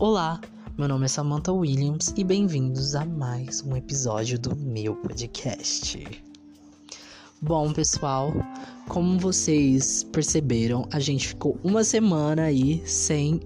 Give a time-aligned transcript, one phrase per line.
[0.00, 0.40] Olá,
[0.78, 6.00] meu nome é Samantha Williams e bem-vindos a mais um episódio do meu podcast.
[7.42, 8.32] Bom, pessoal,
[8.86, 13.40] como vocês perceberam, a gente ficou uma semana aí sem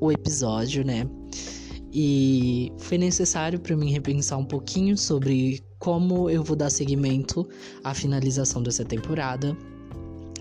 [0.00, 1.08] o episódio, né?
[1.92, 7.48] E foi necessário para mim repensar um pouquinho sobre como eu vou dar seguimento
[7.84, 9.56] à finalização dessa temporada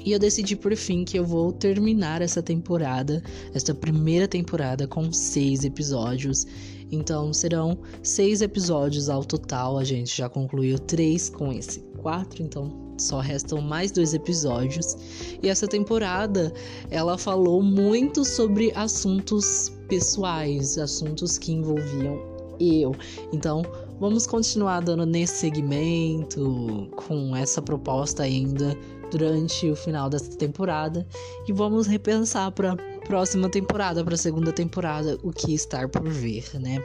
[0.03, 3.23] e eu decidi por fim que eu vou terminar essa temporada,
[3.53, 6.45] esta primeira temporada, com seis episódios.
[6.91, 9.77] Então serão seis episódios ao total.
[9.77, 14.97] A gente já concluiu três com esse quatro, então só restam mais dois episódios.
[15.41, 16.51] E essa temporada
[16.89, 22.19] ela falou muito sobre assuntos pessoais, assuntos que envolviam
[22.59, 22.93] eu.
[23.31, 23.63] Então
[23.99, 28.77] vamos continuar dando nesse segmento com essa proposta ainda
[29.11, 31.05] durante o final dessa temporada
[31.47, 36.83] e vamos repensar para próxima temporada, para segunda temporada, o que estar por ver, né?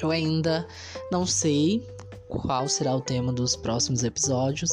[0.00, 0.66] Eu ainda
[1.10, 1.86] não sei
[2.28, 4.70] qual será o tema dos próximos episódios,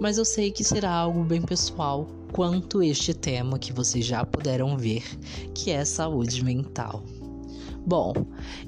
[0.00, 4.76] mas eu sei que será algo bem pessoal quanto este tema que vocês já puderam
[4.76, 5.02] ver,
[5.54, 7.02] que é saúde mental.
[7.86, 8.12] Bom,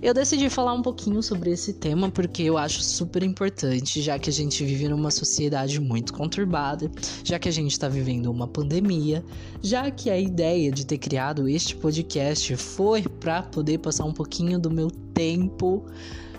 [0.00, 4.30] eu decidi falar um pouquinho sobre esse tema porque eu acho super importante, já que
[4.30, 6.90] a gente vive numa sociedade muito conturbada,
[7.22, 9.22] já que a gente está vivendo uma pandemia,
[9.62, 14.58] já que a ideia de ter criado este podcast foi para poder passar um pouquinho
[14.58, 15.84] do meu tempo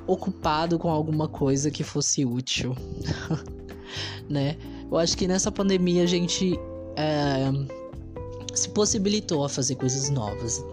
[0.07, 2.75] ocupado com alguma coisa que fosse útil,
[4.27, 4.57] né?
[4.91, 6.59] Eu acho que nessa pandemia a gente
[6.97, 7.51] é,
[8.53, 10.63] se possibilitou a fazer coisas novas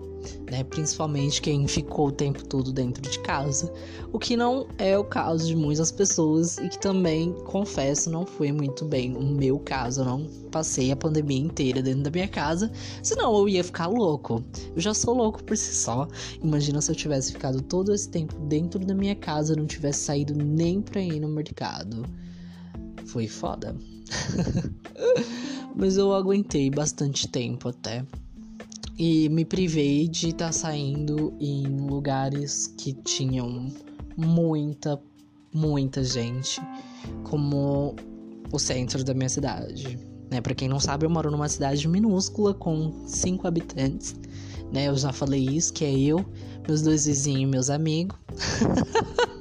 [0.51, 0.65] né?
[0.65, 3.73] Principalmente quem ficou o tempo todo dentro de casa,
[4.13, 8.53] o que não é o caso de muitas pessoas e que também, confesso, não foi
[8.53, 10.01] muito bem o meu caso.
[10.01, 12.71] Eu não passei a pandemia inteira dentro da minha casa,
[13.03, 14.43] senão eu ia ficar louco.
[14.75, 16.09] Eu já sou louco por si só.
[16.43, 20.35] Imagina se eu tivesse ficado todo esse tempo dentro da minha casa, não tivesse saído
[20.35, 22.05] nem pra ir no mercado.
[23.07, 23.77] Foi foda.
[25.75, 28.05] Mas eu aguentei bastante tempo até
[29.01, 33.73] e me privei de estar tá saindo em lugares que tinham
[34.15, 35.01] muita,
[35.55, 36.61] muita gente,
[37.25, 37.97] como
[38.53, 39.99] o centro da minha cidade.
[40.31, 40.43] Né?
[40.43, 44.15] Para quem não sabe, eu moro numa cidade minúscula com cinco habitantes.
[44.71, 44.89] Né?
[44.89, 46.23] Eu já falei isso, que é eu,
[46.69, 48.19] meus dois vizinhos, meus amigos.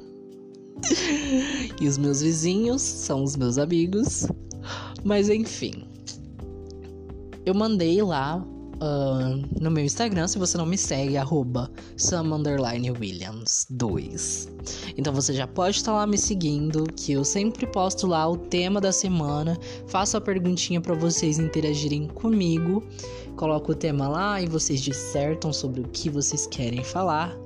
[1.78, 4.26] e os meus vizinhos são os meus amigos.
[5.04, 5.84] Mas enfim.
[7.44, 8.42] Eu mandei lá
[8.80, 14.48] uh, no meu Instagram, se você não me segue, arroba Williams2.
[14.96, 18.80] Então você já pode estar lá me seguindo, que eu sempre posto lá o tema
[18.80, 22.82] da semana, faço a perguntinha para vocês interagirem comigo,
[23.36, 27.36] coloco o tema lá e vocês dissertam sobre o que vocês querem falar.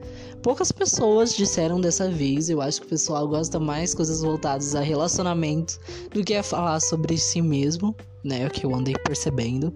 [0.42, 4.80] Poucas pessoas disseram dessa vez, eu acho que o pessoal gosta mais coisas voltadas a
[4.80, 5.80] relacionamento
[6.12, 8.46] do que a falar sobre si mesmo, né?
[8.46, 9.72] O que eu andei percebendo.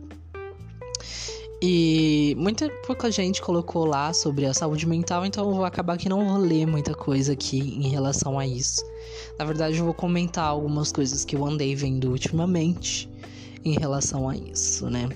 [1.60, 6.08] E muita pouca gente colocou lá sobre a saúde mental, então eu vou acabar que
[6.08, 8.80] não vou ler muita coisa aqui em relação a isso.
[9.36, 13.10] Na verdade, eu vou comentar algumas coisas que eu andei vendo ultimamente
[13.64, 15.08] em relação a isso, né?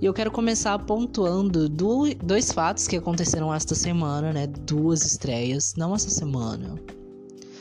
[0.00, 4.46] E eu quero começar pontuando dois fatos que aconteceram esta semana, né?
[4.46, 6.74] Duas estreias, não essa semana.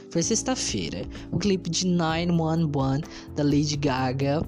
[0.10, 1.06] Foi sexta-feira.
[1.32, 3.04] O clipe de 911
[3.36, 4.46] da Lady Gaga,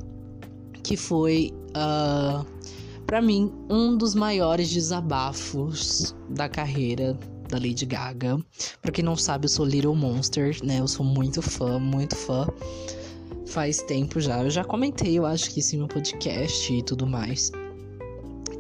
[0.82, 1.54] que foi.
[1.70, 2.46] Uh,
[3.08, 7.18] para mim, um dos maiores desabafos da carreira
[7.50, 8.38] da Lady Gaga.
[8.82, 10.82] Para quem não sabe, eu sou Little Monster, né?
[10.82, 12.46] Eu sou muito fã, muito fã.
[13.46, 14.44] Faz tempo já.
[14.44, 17.50] Eu já comentei, eu acho que sim no podcast e tudo mais.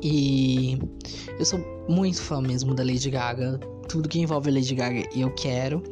[0.02, 0.80] E
[1.38, 1.60] eu sou
[1.90, 3.60] muito fã mesmo da Lady Gaga.
[3.90, 5.84] Tudo que envolve a Lady Gaga eu quero.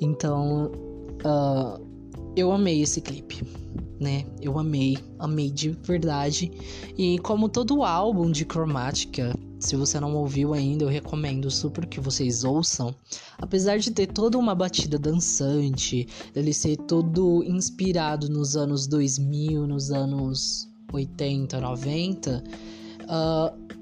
[0.00, 0.72] Então,
[1.26, 1.86] uh,
[2.34, 3.59] eu amei esse clipe
[4.00, 4.24] né?
[4.40, 6.50] Eu amei, amei de verdade.
[6.96, 12.00] E como todo álbum de cromática, se você não ouviu ainda, eu recomendo super que
[12.00, 12.94] vocês ouçam.
[13.36, 19.90] Apesar de ter toda uma batida dançante, ele ser todo inspirado nos anos 2000, nos
[19.90, 22.42] anos 80, 90,
[23.02, 23.76] uh,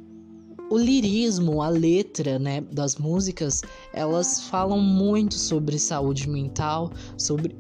[0.70, 3.62] o lirismo, a letra, né, das músicas,
[3.92, 7.56] elas falam muito sobre saúde mental, sobre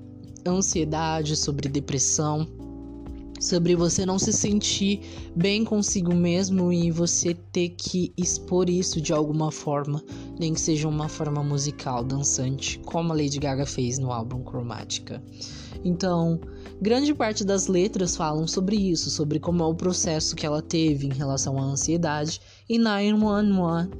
[0.50, 2.46] ansiedade, sobre depressão,
[3.40, 5.00] sobre você não se sentir
[5.34, 10.02] bem consigo mesmo e você ter que expor isso de alguma forma,
[10.38, 15.22] nem que seja uma forma musical, dançante, como a Lady Gaga fez no álbum Chromatica.
[15.84, 16.40] Então,
[16.80, 21.06] grande parte das letras falam sobre isso, sobre como é o processo que ela teve
[21.06, 23.90] em relação à ansiedade, e 911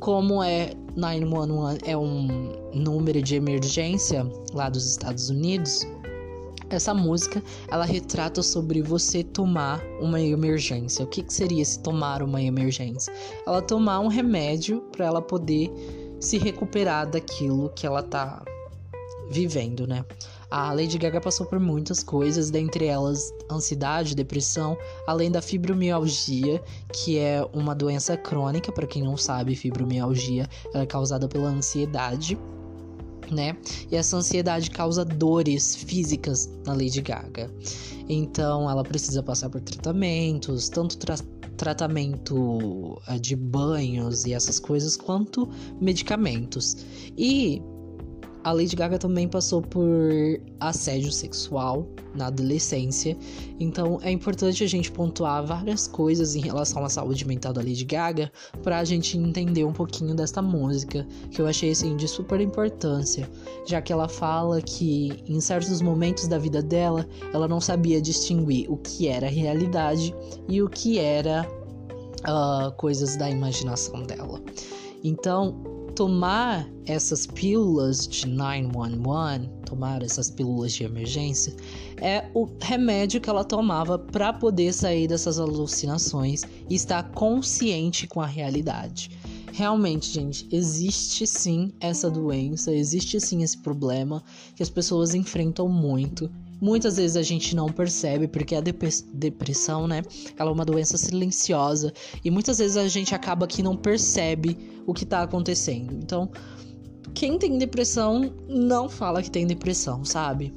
[0.00, 5.86] como é 911 é um número de emergência lá dos Estados Unidos,
[6.70, 11.04] essa música ela retrata sobre você tomar uma emergência.
[11.04, 13.12] O que, que seria se tomar uma emergência?
[13.46, 15.70] Ela tomar um remédio para ela poder
[16.20, 18.42] se recuperar daquilo que ela tá
[19.30, 20.04] vivendo, né?
[20.50, 24.76] A Lady Gaga passou por muitas coisas, dentre elas ansiedade, depressão,
[25.06, 26.60] além da fibromialgia,
[26.92, 32.36] que é uma doença crônica, para quem não sabe, fibromialgia é causada pela ansiedade
[33.30, 33.56] né?
[33.90, 37.48] E essa ansiedade causa dores físicas na Lady Gaga.
[38.08, 41.14] Então ela precisa passar por tratamentos, tanto tra
[41.56, 45.48] tratamento eh, de banhos e essas coisas, quanto
[45.80, 46.78] medicamentos.
[47.16, 47.62] E
[48.42, 50.00] a Lady Gaga também passou por
[50.58, 53.16] assédio sexual na adolescência,
[53.58, 57.84] então é importante a gente pontuar várias coisas em relação à saúde mental da Lady
[57.84, 58.32] Gaga
[58.62, 63.30] para a gente entender um pouquinho desta música, que eu achei assim de super importância,
[63.66, 68.70] já que ela fala que em certos momentos da vida dela, ela não sabia distinguir
[68.70, 70.14] o que era realidade
[70.48, 71.46] e o que era
[72.20, 74.40] uh, coisas da imaginação dela.
[75.02, 75.69] Então,
[76.00, 81.54] tomar essas pílulas de 911, tomar essas pílulas de emergência,
[81.98, 88.18] é o remédio que ela tomava para poder sair dessas alucinações e estar consciente com
[88.18, 89.10] a realidade.
[89.52, 94.24] Realmente, gente, existe sim essa doença, existe sim esse problema
[94.56, 96.30] que as pessoas enfrentam muito
[96.60, 100.02] Muitas vezes a gente não percebe porque a depressão, né,
[100.38, 101.92] ela é uma doença silenciosa
[102.24, 105.94] e muitas vezes a gente acaba que não percebe o que tá acontecendo.
[105.94, 106.30] Então,
[107.14, 110.54] quem tem depressão não fala que tem depressão, sabe?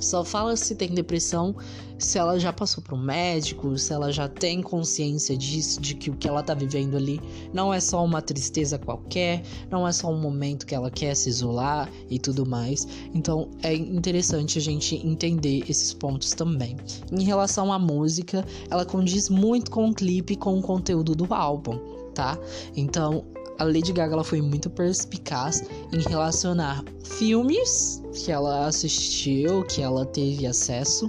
[0.00, 1.54] Só fala se tem depressão
[1.98, 6.10] se ela já passou para um médico, se ela já tem consciência disso, de que
[6.10, 7.20] o que ela tá vivendo ali
[7.52, 11.28] não é só uma tristeza qualquer, não é só um momento que ela quer se
[11.28, 12.86] isolar e tudo mais.
[13.14, 16.76] Então é interessante a gente entender esses pontos também.
[17.12, 21.78] Em relação à música, ela condiz muito com o clipe, com o conteúdo do álbum,
[22.14, 22.38] tá?
[22.76, 23.24] Então
[23.58, 25.62] a Lady Gaga ela foi muito perspicaz
[25.92, 31.08] em relacionar filmes que ela assistiu, que ela teve acesso,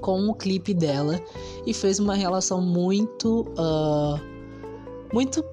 [0.00, 1.20] com o clipe dela
[1.66, 4.20] e fez uma relação muito, uh,
[5.12, 5.44] muito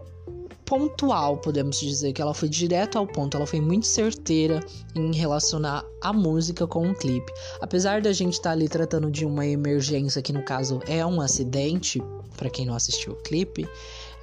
[0.66, 4.60] pontual, podemos dizer, que ela foi direto ao ponto, ela foi muito certeira
[4.96, 7.32] em relacionar a música com o clipe.
[7.62, 11.20] Apesar da gente estar tá ali tratando de uma emergência, que no caso é um
[11.20, 12.02] acidente,
[12.38, 13.68] para quem não assistiu o clipe,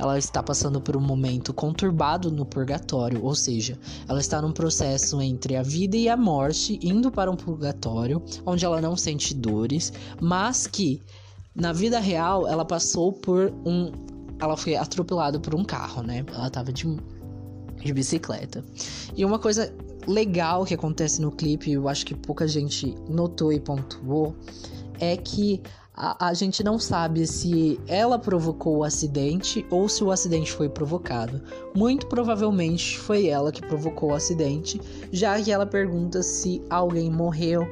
[0.00, 5.20] ela está passando por um momento conturbado no purgatório, ou seja, ela está num processo
[5.20, 9.92] entre a vida e a morte, indo para um purgatório, onde ela não sente dores,
[10.18, 11.02] mas que
[11.54, 13.92] na vida real ela passou por um.
[14.40, 16.24] Ela foi atropelada por um carro, né?
[16.32, 16.86] Ela estava de,
[17.84, 18.64] de bicicleta.
[19.14, 19.70] E uma coisa
[20.06, 24.34] legal que acontece no clipe, eu acho que pouca gente notou e pontuou,
[24.98, 25.60] é que
[26.02, 30.66] a, a gente não sabe se ela provocou o acidente ou se o acidente foi
[30.66, 31.42] provocado.
[31.76, 34.80] Muito provavelmente foi ela que provocou o acidente,
[35.12, 37.66] já que ela pergunta se alguém morreu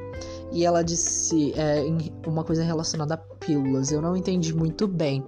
[0.51, 1.83] e ela disse é,
[2.27, 3.91] uma coisa relacionada a pílulas.
[3.91, 5.25] Eu não entendi muito bem,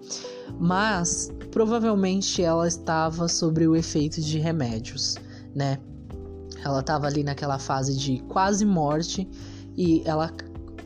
[0.59, 5.15] mas provavelmente ela estava sobre o efeito de remédios,
[5.55, 5.79] né?
[6.63, 9.27] Ela estava ali naquela fase de quase morte
[9.75, 10.31] e ela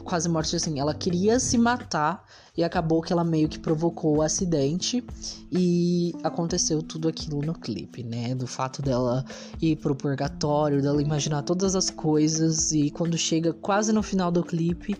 [0.06, 0.80] quase morte assim.
[0.80, 2.24] Ela queria se matar
[2.56, 5.04] e acabou que ela meio que provocou o acidente
[5.52, 8.34] e aconteceu tudo aquilo no clipe, né?
[8.34, 9.26] Do fato dela
[9.62, 14.44] ir pro purgatório, dela imaginar todas as coisas e quando chega quase no final do
[14.44, 14.96] clipe,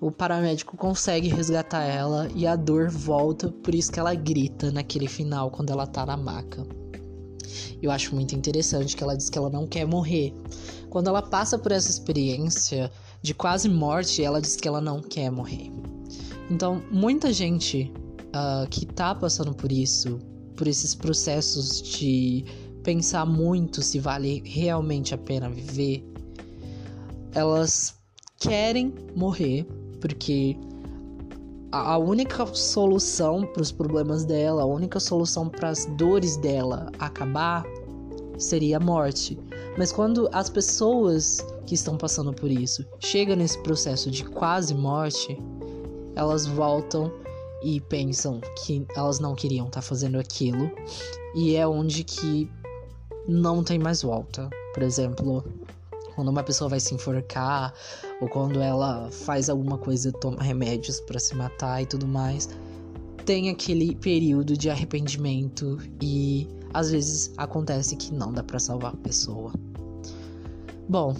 [0.00, 5.06] o paramédico consegue resgatar ela e a dor volta, por isso que ela grita naquele
[5.06, 6.66] final quando ela tá na maca.
[7.80, 10.34] Eu acho muito interessante que ela diz que ela não quer morrer.
[10.90, 12.90] Quando ela passa por essa experiência,
[13.22, 15.72] de quase morte, ela diz que ela não quer morrer.
[16.50, 17.92] Então, muita gente
[18.28, 20.18] uh, que tá passando por isso,
[20.56, 22.44] por esses processos de
[22.82, 26.04] pensar muito se vale realmente a pena viver,
[27.34, 27.94] elas
[28.38, 29.66] querem morrer
[30.00, 30.56] porque
[31.72, 37.64] a única solução para os problemas dela, a única solução para as dores dela acabar
[38.38, 39.38] seria a morte.
[39.76, 45.36] Mas quando as pessoas que estão passando por isso chegam nesse processo de quase morte,
[46.14, 47.12] elas voltam
[47.62, 50.70] e pensam que elas não queriam estar tá fazendo aquilo
[51.34, 52.50] e é onde que
[53.28, 54.48] não tem mais volta.
[54.72, 55.44] Por exemplo,
[56.14, 57.74] quando uma pessoa vai se enforcar
[58.20, 62.48] ou quando ela faz alguma coisa, toma remédios para se matar e tudo mais,
[63.24, 68.96] tem aquele período de arrependimento e às vezes acontece que não dá para salvar a
[68.96, 69.52] pessoa.
[70.88, 71.16] Bom,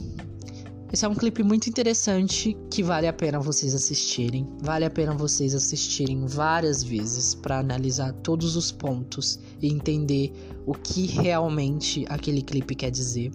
[0.92, 4.46] esse é um clipe muito interessante que vale a pena vocês assistirem.
[4.62, 10.32] Vale a pena vocês assistirem várias vezes para analisar todos os pontos e entender
[10.64, 13.32] o que realmente aquele clipe quer dizer.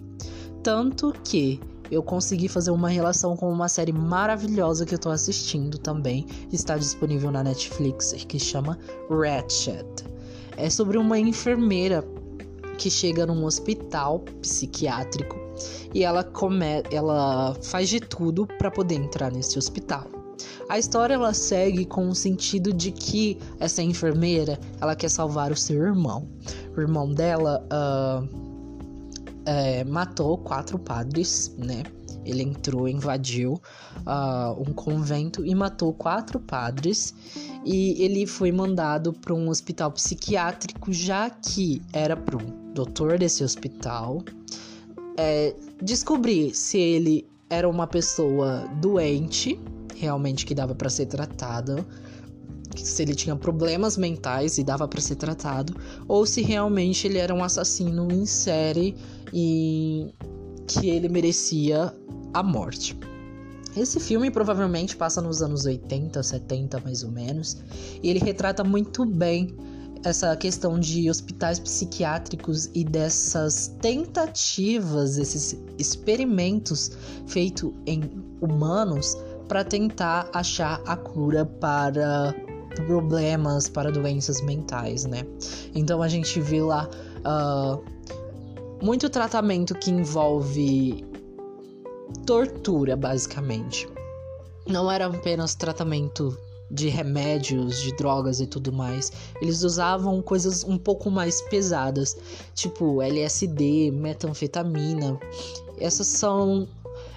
[0.62, 5.76] Tanto que eu consegui fazer uma relação com uma série maravilhosa que eu tô assistindo
[5.76, 8.78] também, está disponível na Netflix, que chama
[9.10, 9.84] Ratchet.
[10.56, 12.02] É sobre uma enfermeira
[12.78, 15.41] que chega num hospital psiquiátrico
[15.94, 20.06] e ela come, ela faz de tudo para poder entrar nesse hospital.
[20.68, 25.56] A história ela segue com o sentido de que essa enfermeira ela quer salvar o
[25.56, 26.28] seu irmão.
[26.76, 28.28] O irmão dela uh,
[29.44, 31.82] é, matou quatro padres, né?
[32.24, 33.60] Ele entrou, invadiu
[34.06, 37.14] uh, um convento e matou quatro padres.
[37.64, 43.42] E ele foi mandado para um hospital psiquiátrico, já que era para um doutor desse
[43.42, 44.22] hospital
[45.16, 49.60] é, descobrir se ele era uma pessoa doente,
[49.94, 51.84] realmente que dava para ser tratada,
[52.76, 55.74] se ele tinha problemas mentais e dava para ser tratado,
[56.08, 58.96] ou se realmente ele era um assassino em série
[59.32, 60.08] e
[60.66, 61.94] que ele merecia
[62.32, 62.96] a morte.
[63.76, 67.58] Esse filme provavelmente passa nos anos 80, 70 mais ou menos,
[68.02, 69.54] e ele retrata muito bem
[70.04, 76.90] essa questão de hospitais psiquiátricos e dessas tentativas, esses experimentos
[77.26, 78.02] feitos em
[78.40, 79.16] humanos
[79.48, 82.34] para tentar achar a cura para
[82.86, 85.22] problemas, para doenças mentais, né?
[85.74, 87.82] Então a gente vê lá uh,
[88.84, 91.04] muito tratamento que envolve
[92.26, 93.88] tortura, basicamente.
[94.66, 96.36] Não era apenas tratamento
[96.72, 99.12] de remédios, de drogas e tudo mais.
[99.40, 102.16] Eles usavam coisas um pouco mais pesadas,
[102.54, 105.20] tipo LSD, metanfetamina.
[105.78, 106.66] Essas são.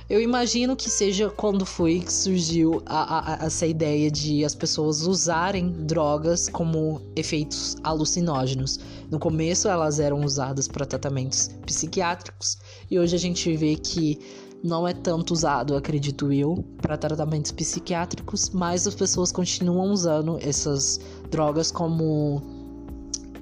[0.07, 5.07] Eu imagino que seja quando foi que surgiu a, a, essa ideia de as pessoas
[5.07, 8.79] usarem drogas como efeitos alucinógenos.
[9.09, 12.59] No começo elas eram usadas para tratamentos psiquiátricos
[12.89, 14.19] e hoje a gente vê que
[14.65, 20.99] não é tanto usado, acredito eu, para tratamentos psiquiátricos, mas as pessoas continuam usando essas
[21.29, 22.41] drogas como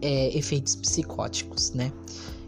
[0.02, 1.94] é, efeitos psicóticos, né?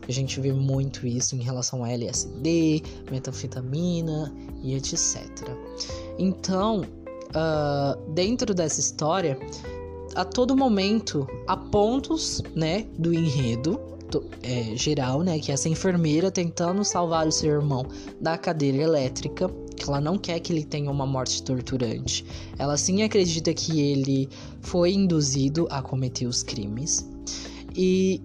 [0.07, 5.25] A gente vê muito isso em relação a LSD, metanfetamina e etc.
[6.19, 9.39] Então, uh, dentro dessa história,
[10.15, 13.79] a todo momento há pontos, né, do enredo
[14.43, 15.39] é, geral, né?
[15.39, 17.85] Que essa enfermeira tentando salvar o seu irmão
[18.19, 22.25] da cadeira elétrica, que ela não quer que ele tenha uma morte torturante.
[22.57, 24.29] Ela sim acredita que ele
[24.61, 27.09] foi induzido a cometer os crimes.
[27.75, 28.21] E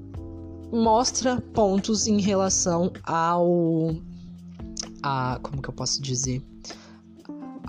[0.72, 3.94] mostra pontos em relação ao.
[5.02, 6.42] A, como que eu posso dizer?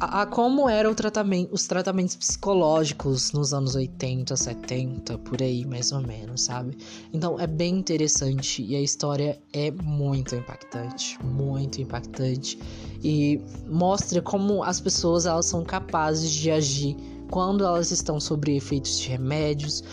[0.02, 6.02] A, como eram tratamento, os tratamentos psicológicos nos anos 80, 70, por aí mais ou
[6.02, 6.76] menos, sabe?
[7.14, 12.58] Então é bem interessante e a história é muito impactante, muito impactante
[13.04, 16.98] e mostra como as pessoas elas são capazes de agir
[17.30, 19.84] quando elas estão sob efeitos de remédios,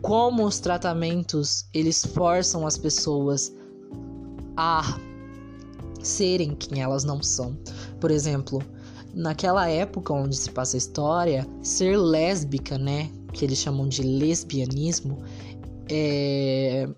[0.00, 3.54] como os tratamentos eles forçam as pessoas
[4.56, 4.98] a
[6.02, 7.54] serem quem elas não são.
[8.00, 8.62] Por exemplo,
[9.14, 15.18] naquela época onde se passa a história, ser lésbica, né, que eles chamam de lesbianismo,
[15.88, 16.88] é,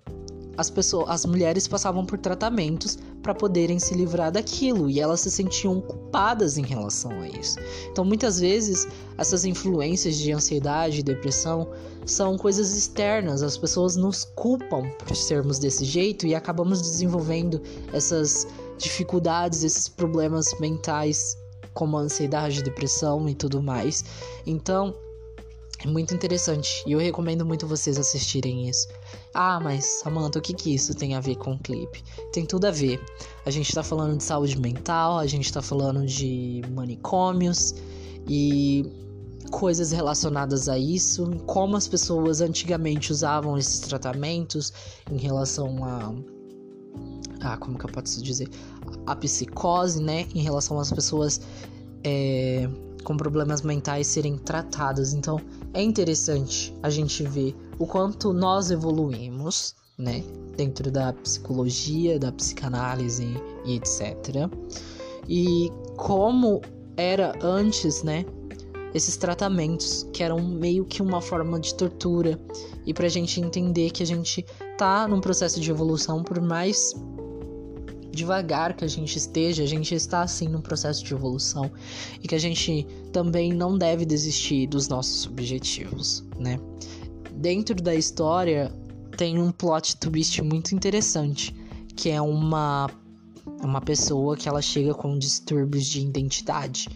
[0.57, 5.31] as pessoas, as mulheres passavam por tratamentos para poderem se livrar daquilo e elas se
[5.31, 7.57] sentiam culpadas em relação a isso.
[7.91, 11.67] Então, muitas vezes, essas influências de ansiedade e depressão
[12.05, 13.41] são coisas externas.
[13.41, 18.45] As pessoas nos culpam por sermos desse jeito e acabamos desenvolvendo essas
[18.77, 21.37] dificuldades, esses problemas mentais
[21.73, 24.03] como ansiedade, depressão e tudo mais.
[24.45, 24.95] Então,
[25.83, 28.87] é muito interessante e eu recomendo muito vocês assistirem isso.
[29.33, 32.01] Ah, mas Samantha, o que que isso tem a ver com o clipe?
[32.31, 33.03] Tem tudo a ver.
[33.45, 37.75] A gente tá falando de saúde mental, a gente tá falando de manicômios
[38.27, 38.85] e
[39.51, 44.71] coisas relacionadas a isso, como as pessoas antigamente usavam esses tratamentos
[45.11, 46.13] em relação a
[47.41, 48.49] a como que eu posso dizer,
[49.05, 51.41] a psicose, né, em relação às pessoas
[52.03, 52.69] é,
[53.03, 55.13] com problemas mentais serem tratadas.
[55.13, 55.39] Então,
[55.73, 60.23] é interessante a gente ver o quanto nós evoluímos, né,
[60.55, 63.27] dentro da psicologia, da psicanálise
[63.65, 64.49] e etc.
[65.27, 66.61] E como
[66.95, 68.25] era antes, né,
[68.93, 72.39] esses tratamentos que eram meio que uma forma de tortura
[72.85, 74.45] e pra gente entender que a gente
[74.77, 76.93] tá num processo de evolução por mais
[78.11, 81.71] devagar que a gente esteja, a gente está assim num processo de evolução
[82.21, 86.59] e que a gente também não deve desistir dos nossos objetivos, né?
[87.33, 88.71] Dentro da história
[89.17, 91.55] tem um plot twist muito interessante,
[91.95, 92.87] que é uma
[93.61, 96.87] uma pessoa que ela chega com distúrbios de identidade.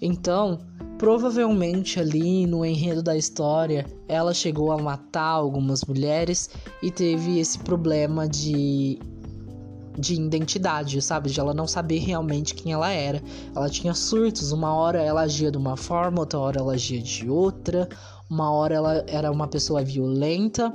[0.00, 0.60] Então,
[0.98, 6.50] provavelmente ali no enredo da história, ela chegou a matar algumas mulheres
[6.82, 8.98] e teve esse problema de
[9.98, 11.30] de identidade, sabe?
[11.30, 13.22] De ela não saber realmente quem ela era.
[13.54, 17.30] Ela tinha surtos, uma hora ela agia de uma forma, outra hora ela agia de
[17.30, 17.88] outra,
[18.28, 20.70] uma hora ela era uma pessoa violenta,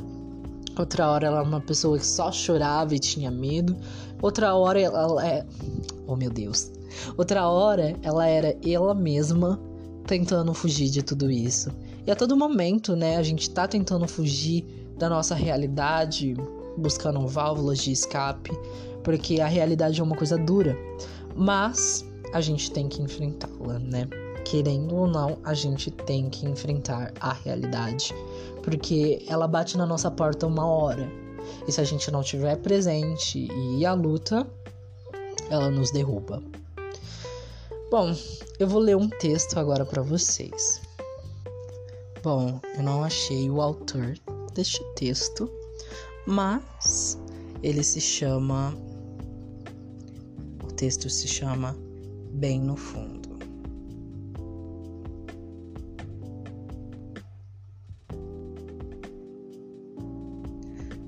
[0.75, 3.77] outra hora ela era uma pessoa que só chorava e tinha medo,
[4.21, 5.45] outra hora ela, é.
[6.07, 6.71] Oh meu Deus!
[7.15, 9.59] Outra hora ela era ela mesma
[10.05, 11.71] tentando fugir de tudo isso.
[12.05, 14.65] E a todo momento, né, a gente tá tentando fugir
[14.97, 16.35] da nossa realidade,
[16.77, 18.51] buscando válvulas de escape,
[19.03, 20.77] porque a realidade é uma coisa dura,
[21.35, 24.07] mas a gente tem que enfrentá-la, né?
[24.45, 28.13] Querendo ou não, a gente tem que enfrentar a realidade,
[28.63, 31.09] porque ela bate na nossa porta uma hora.
[31.67, 34.47] E se a gente não tiver presente e à luta,
[35.49, 36.41] ela nos derruba.
[37.91, 38.15] Bom,
[38.57, 40.81] eu vou ler um texto agora para vocês.
[42.23, 44.17] Bom, eu não achei o autor
[44.53, 45.51] deste texto,
[46.25, 47.19] mas
[47.61, 48.73] ele se chama.
[50.63, 51.75] O texto se chama
[52.31, 53.37] Bem no Fundo.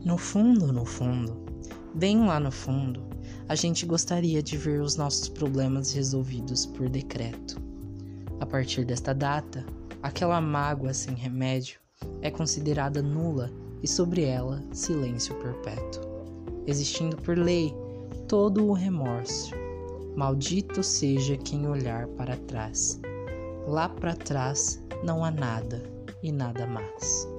[0.04, 1.46] No fundo, no fundo,
[1.96, 3.13] bem lá no fundo,
[3.48, 7.62] a gente gostaria de ver os nossos problemas resolvidos por decreto.
[8.40, 9.66] A partir desta data,
[10.02, 11.80] aquela mágoa sem remédio
[12.22, 16.04] é considerada nula e sobre ela silêncio perpétuo,
[16.66, 17.74] existindo por lei
[18.28, 19.54] todo o remorso.
[20.16, 23.00] Maldito seja quem olhar para trás.
[23.68, 25.84] Lá para trás não há nada
[26.22, 27.33] e nada mais.